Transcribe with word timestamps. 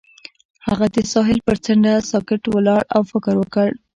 هغه 0.67 0.85
د 0.95 0.97
ساحل 1.11 1.39
پر 1.47 1.57
څنډه 1.65 1.93
ساکت 2.11 2.41
ولاړ 2.47 2.81
او 2.95 3.01
فکر 3.11 3.33
وکړ. 3.39 3.67